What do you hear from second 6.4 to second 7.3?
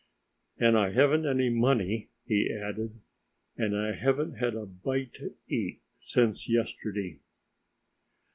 yesterday."